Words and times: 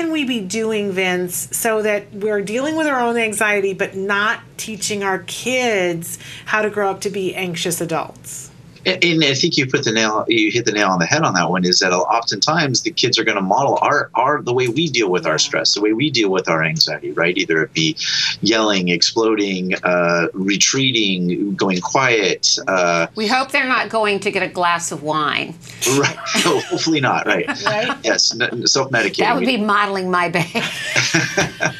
can 0.00 0.10
we 0.10 0.24
be 0.24 0.40
doing, 0.40 0.92
Vince, 0.92 1.54
so 1.54 1.82
that 1.82 2.10
we're 2.14 2.40
dealing 2.40 2.74
with 2.74 2.86
our 2.86 3.00
own 3.00 3.18
anxiety, 3.18 3.74
but 3.74 3.94
not 3.94 4.40
teaching 4.56 5.02
our 5.02 5.18
kids 5.26 6.18
how 6.46 6.62
to 6.62 6.70
grow 6.70 6.90
up 6.90 7.02
to 7.02 7.10
be 7.10 7.34
anxious 7.34 7.82
adults? 7.82 8.49
And, 8.86 9.04
and, 9.04 9.24
I 9.24 9.34
think 9.34 9.56
you 9.56 9.66
put 9.66 9.84
the 9.84 9.92
nail, 9.92 10.24
you 10.28 10.50
hit 10.50 10.64
the 10.64 10.72
nail 10.72 10.88
on 10.88 10.98
the 10.98 11.06
head 11.06 11.22
on 11.22 11.34
that 11.34 11.50
one. 11.50 11.64
Is 11.64 11.80
that 11.80 11.92
oftentimes 11.92 12.82
the 12.82 12.90
kids 12.90 13.18
are 13.18 13.24
going 13.24 13.36
to 13.36 13.42
model 13.42 13.78
our, 13.82 14.10
our 14.14 14.42
the 14.42 14.52
way 14.52 14.68
we 14.68 14.88
deal 14.88 15.10
with 15.10 15.26
our 15.26 15.38
stress, 15.38 15.74
the 15.74 15.80
way 15.80 15.92
we 15.92 16.10
deal 16.10 16.30
with 16.30 16.48
our 16.48 16.62
anxiety, 16.62 17.12
right? 17.12 17.36
Either 17.36 17.62
it 17.62 17.72
be 17.72 17.96
yelling, 18.40 18.88
exploding, 18.88 19.74
uh, 19.84 20.28
retreating, 20.32 21.54
going 21.54 21.80
quiet. 21.80 22.56
Uh, 22.66 23.06
we 23.14 23.26
hope 23.26 23.50
they're 23.50 23.68
not 23.68 23.90
going 23.90 24.20
to 24.20 24.30
get 24.30 24.42
a 24.42 24.48
glass 24.48 24.92
of 24.92 25.02
wine. 25.02 25.54
Right. 25.98 26.16
No, 26.44 26.58
hopefully 26.60 27.00
not. 27.00 27.26
Right. 27.26 27.46
right. 27.66 27.98
Yes. 28.02 28.28
Self 28.28 28.90
medicating. 28.90 29.18
That 29.18 29.34
would 29.34 29.44
be 29.44 29.58
modeling 29.58 30.10
my 30.10 30.28
behavior. 30.28 30.62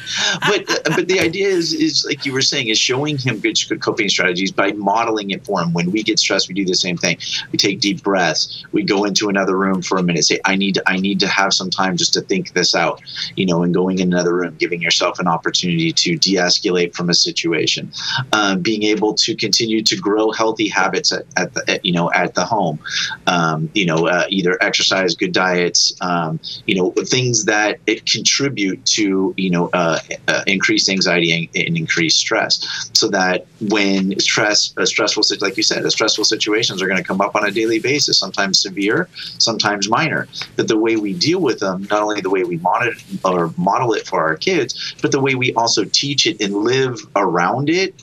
but 0.47 0.67
but 0.95 1.07
the 1.07 1.19
idea 1.19 1.47
is 1.47 1.73
is 1.73 2.05
like 2.07 2.25
you 2.25 2.33
were 2.33 2.41
saying 2.41 2.67
is 2.67 2.77
showing 2.77 3.17
him 3.17 3.39
good 3.39 3.57
coping 3.81 4.09
strategies 4.09 4.51
by 4.51 4.71
modeling 4.73 5.31
it 5.31 5.43
for 5.45 5.61
him. 5.61 5.73
When 5.73 5.91
we 5.91 6.03
get 6.03 6.19
stressed, 6.19 6.47
we 6.47 6.53
do 6.53 6.65
the 6.65 6.75
same 6.75 6.91
same 6.91 6.97
thing. 6.97 7.17
We 7.51 7.57
take 7.57 7.79
deep 7.79 8.03
breaths. 8.03 8.65
We 8.71 8.83
go 8.83 9.05
into 9.05 9.29
another 9.29 9.57
room 9.57 9.81
for 9.81 9.97
a 9.97 10.03
minute. 10.03 10.25
Say, 10.25 10.39
I 10.45 10.55
need, 10.55 10.79
I 10.85 10.97
need 10.97 11.19
to 11.21 11.27
have 11.27 11.53
some 11.53 11.69
time 11.69 11.97
just 11.97 12.13
to 12.13 12.21
think 12.21 12.53
this 12.53 12.75
out. 12.75 13.01
You 13.35 13.45
know, 13.45 13.63
and 13.63 13.73
going 13.73 13.99
in 13.99 14.13
another 14.13 14.35
room, 14.35 14.55
giving 14.57 14.81
yourself 14.81 15.19
an 15.19 15.27
opportunity 15.27 15.91
to 15.91 16.17
de-escalate 16.17 16.93
from 16.93 17.09
a 17.09 17.13
situation, 17.13 17.91
um, 18.33 18.61
being 18.61 18.83
able 18.83 19.13
to 19.15 19.35
continue 19.35 19.83
to 19.83 19.95
grow 19.95 20.31
healthy 20.31 20.67
habits 20.67 21.11
at, 21.11 21.25
at 21.37 21.53
the, 21.53 21.63
at, 21.69 21.85
you 21.85 21.93
know, 21.93 22.11
at 22.11 22.33
the 22.35 22.45
home. 22.45 22.79
Um, 23.27 23.69
you 23.73 23.85
know, 23.85 24.07
uh, 24.07 24.25
either 24.29 24.57
exercise, 24.61 25.15
good 25.15 25.33
diets. 25.33 25.93
Um, 26.01 26.39
you 26.65 26.75
know, 26.75 26.91
things 27.05 27.45
that 27.45 27.79
it 27.87 28.05
contribute 28.05 28.85
to 28.97 29.33
you 29.37 29.49
know 29.49 29.69
uh, 29.73 29.99
uh, 30.27 30.43
increased 30.47 30.89
anxiety 30.89 31.31
and, 31.31 31.67
and, 31.67 31.77
increased 31.77 32.17
stress, 32.17 32.89
so 32.93 33.07
that 33.07 33.45
when 33.69 34.19
stress, 34.19 34.73
a 34.77 34.85
stressful, 34.85 35.23
like 35.41 35.57
you 35.57 35.63
said, 35.63 35.89
stressful 35.91 36.25
situations 36.25 36.81
are 36.81 36.87
going 36.87 36.97
to 36.97 37.03
come 37.03 37.21
up 37.21 37.35
on 37.35 37.45
a 37.45 37.51
daily 37.51 37.79
basis, 37.79 38.19
sometimes 38.19 38.59
severe, 38.61 39.09
sometimes 39.15 39.89
minor. 39.89 40.27
But 40.55 40.67
the 40.67 40.77
way 40.77 40.95
we 40.95 41.13
deal 41.13 41.41
with 41.41 41.59
them, 41.59 41.87
not 41.89 42.01
only 42.03 42.21
the 42.21 42.29
way 42.29 42.43
we 42.43 42.57
monitor 42.57 42.97
or 43.25 43.53
model 43.57 43.93
it 43.93 44.07
for 44.07 44.21
our 44.21 44.35
kids, 44.35 44.95
but 45.01 45.11
the 45.11 45.19
way 45.19 45.35
we 45.35 45.53
also 45.53 45.85
teach 45.85 46.25
it 46.25 46.39
and 46.41 46.53
live 46.53 46.99
around 47.15 47.69
it 47.69 47.95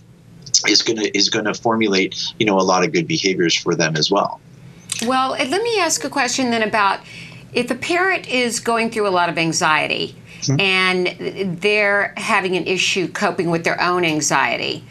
is 0.68 0.82
going 0.82 0.98
to 0.98 1.16
is 1.16 1.28
going 1.28 1.44
to 1.44 1.54
formulate, 1.54 2.16
you 2.38 2.46
know, 2.46 2.58
a 2.58 2.62
lot 2.62 2.84
of 2.84 2.92
good 2.92 3.06
behaviors 3.06 3.54
for 3.54 3.74
them 3.74 3.96
as 3.96 4.10
well. 4.10 4.40
Well, 5.06 5.30
let 5.30 5.62
me 5.62 5.78
ask 5.78 6.02
a 6.04 6.10
question 6.10 6.50
then 6.50 6.62
about 6.62 7.00
if 7.52 7.70
a 7.70 7.74
parent 7.74 8.28
is 8.28 8.60
going 8.60 8.90
through 8.90 9.06
a 9.06 9.10
lot 9.10 9.28
of 9.28 9.38
anxiety 9.38 10.16
mm-hmm. 10.40 10.60
and 10.60 11.60
they're 11.60 12.14
having 12.16 12.56
an 12.56 12.66
issue 12.66 13.08
coping 13.08 13.50
with 13.50 13.64
their 13.64 13.80
own 13.80 14.04
anxiety, 14.04 14.84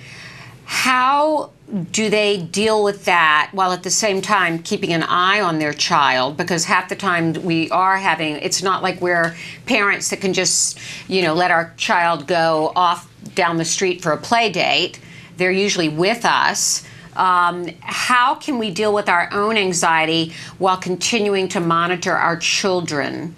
how 0.65 1.51
do 1.91 2.09
they 2.09 2.37
deal 2.37 2.83
with 2.83 3.05
that 3.05 3.49
while 3.51 3.73
at 3.73 3.83
the 3.83 3.89
same 3.89 4.21
time 4.21 4.59
keeping 4.59 4.93
an 4.93 5.03
eye 5.03 5.41
on 5.41 5.59
their 5.59 5.73
child? 5.73 6.37
Because 6.37 6.65
half 6.65 6.87
the 6.89 6.95
time 6.95 7.33
we 7.33 7.69
are 7.71 7.97
having 7.97 8.35
it's 8.35 8.63
not 8.63 8.81
like 8.81 9.01
we're 9.01 9.35
parents 9.65 10.09
that 10.09 10.21
can 10.21 10.33
just 10.33 10.79
you 11.09 11.21
know 11.21 11.33
let 11.33 11.51
our 11.51 11.73
child 11.77 12.27
go 12.27 12.71
off 12.75 13.09
down 13.35 13.57
the 13.57 13.65
street 13.65 14.01
for 14.01 14.11
a 14.11 14.17
play 14.17 14.49
date. 14.49 14.99
They're 15.37 15.51
usually 15.51 15.89
with 15.89 16.25
us. 16.25 16.85
Um, 17.15 17.69
how 17.81 18.35
can 18.35 18.59
we 18.59 18.69
deal 18.71 18.93
with 18.93 19.09
our 19.09 19.27
own 19.33 19.57
anxiety 19.57 20.33
while 20.59 20.77
continuing 20.77 21.47
to 21.49 21.59
monitor 21.59 22.13
our 22.13 22.37
children 22.37 23.35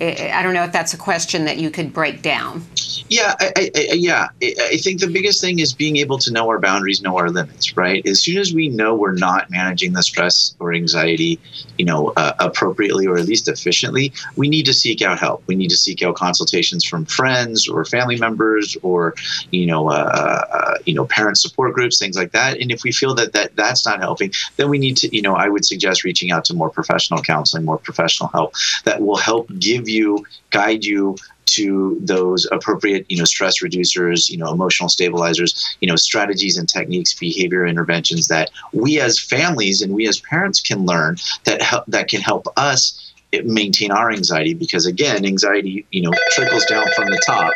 I 0.00 0.42
don't 0.42 0.54
know 0.54 0.64
if 0.64 0.72
that's 0.72 0.94
a 0.94 0.96
question 0.96 1.44
that 1.44 1.58
you 1.58 1.70
could 1.70 1.92
break 1.92 2.22
down. 2.22 2.64
Yeah, 3.08 3.34
I, 3.40 3.70
I, 3.74 3.86
yeah. 3.92 4.28
I 4.42 4.76
think 4.76 5.00
the 5.00 5.10
biggest 5.10 5.40
thing 5.40 5.58
is 5.58 5.72
being 5.72 5.96
able 5.96 6.16
to 6.18 6.32
know 6.32 6.48
our 6.48 6.58
boundaries, 6.58 7.02
know 7.02 7.16
our 7.18 7.28
limits. 7.28 7.76
Right. 7.76 8.06
As 8.06 8.22
soon 8.22 8.38
as 8.38 8.54
we 8.54 8.68
know 8.68 8.94
we're 8.94 9.14
not 9.14 9.50
managing 9.50 9.92
the 9.92 10.02
stress 10.02 10.54
or 10.58 10.72
anxiety, 10.72 11.40
you 11.76 11.84
know, 11.84 12.12
uh, 12.16 12.34
appropriately 12.38 13.06
or 13.06 13.18
at 13.18 13.26
least 13.26 13.48
efficiently, 13.48 14.12
we 14.36 14.48
need 14.48 14.64
to 14.66 14.72
seek 14.72 15.02
out 15.02 15.18
help. 15.18 15.42
We 15.46 15.56
need 15.56 15.70
to 15.70 15.76
seek 15.76 16.02
out 16.02 16.14
consultations 16.14 16.84
from 16.84 17.04
friends 17.04 17.68
or 17.68 17.84
family 17.84 18.16
members 18.16 18.76
or, 18.82 19.14
you 19.50 19.66
know, 19.66 19.88
uh, 19.88 20.44
uh, 20.52 20.74
you 20.86 20.94
know, 20.94 21.04
parent 21.06 21.36
support 21.36 21.74
groups, 21.74 21.98
things 21.98 22.16
like 22.16 22.32
that. 22.32 22.58
And 22.58 22.70
if 22.70 22.84
we 22.84 22.92
feel 22.92 23.14
that 23.16 23.32
that 23.32 23.56
that's 23.56 23.84
not 23.84 24.00
helping, 24.00 24.32
then 24.56 24.70
we 24.70 24.78
need 24.78 24.96
to, 24.98 25.14
you 25.14 25.20
know, 25.20 25.34
I 25.34 25.48
would 25.48 25.64
suggest 25.64 26.04
reaching 26.04 26.30
out 26.30 26.44
to 26.46 26.54
more 26.54 26.70
professional 26.70 27.22
counseling, 27.22 27.64
more 27.64 27.78
professional 27.78 28.30
help 28.30 28.54
that 28.84 29.02
will 29.02 29.16
help 29.16 29.50
give 29.58 29.88
you, 29.90 30.24
guide 30.50 30.84
you 30.84 31.16
to 31.50 31.98
those 32.00 32.46
appropriate, 32.52 33.04
you 33.08 33.18
know, 33.18 33.24
stress 33.24 33.60
reducers, 33.62 34.30
you 34.30 34.36
know, 34.36 34.52
emotional 34.52 34.88
stabilizers, 34.88 35.76
you 35.80 35.88
know, 35.88 35.96
strategies 35.96 36.56
and 36.56 36.68
techniques, 36.68 37.12
behavior 37.14 37.66
interventions 37.66 38.28
that 38.28 38.50
we 38.72 39.00
as 39.00 39.18
families 39.18 39.82
and 39.82 39.94
we 39.94 40.06
as 40.06 40.20
parents 40.20 40.60
can 40.60 40.86
learn 40.86 41.16
that 41.44 41.60
help, 41.60 41.84
that 41.86 42.08
can 42.08 42.20
help 42.20 42.46
us 42.56 43.12
eh, 43.32 43.42
maintain 43.44 43.90
our 43.90 44.10
anxiety 44.10 44.54
because 44.54 44.86
again 44.86 45.24
anxiety 45.24 45.84
you 45.90 46.02
know 46.02 46.12
trickles 46.30 46.64
down 46.66 46.86
from 46.94 47.06
the 47.06 47.20
top 47.26 47.52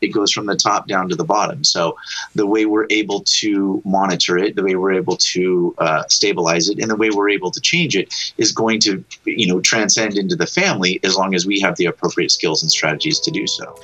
it 0.00 0.08
goes 0.08 0.32
from 0.32 0.46
the 0.46 0.56
top 0.56 0.88
down 0.88 1.08
to 1.08 1.16
the 1.16 1.24
bottom. 1.24 1.64
So 1.64 1.96
the 2.34 2.46
way 2.46 2.66
we're 2.66 2.86
able 2.90 3.22
to 3.24 3.82
monitor 3.84 4.38
it 4.38 4.56
the 4.56 4.62
way 4.62 4.74
we're 4.74 4.92
able 4.92 5.16
to 5.16 5.74
uh, 5.78 6.04
stabilize 6.08 6.68
it 6.68 6.78
and 6.78 6.90
the 6.90 6.96
way 6.96 7.10
we're 7.10 7.30
able 7.30 7.50
to 7.50 7.60
change 7.60 7.96
it 7.96 8.12
is 8.36 8.52
going 8.52 8.80
to 8.80 9.04
you 9.24 9.46
know 9.46 9.60
transcend 9.60 10.16
into 10.16 10.36
the 10.36 10.46
family 10.46 11.00
as 11.02 11.16
long 11.16 11.34
as 11.34 11.46
we 11.46 11.60
have 11.60 11.76
the 11.76 11.86
appropriate 11.86 12.30
skills 12.30 12.62
and 12.62 12.70
strategies 12.70 13.20
to 13.20 13.30
do 13.30 13.46
so 13.46 13.76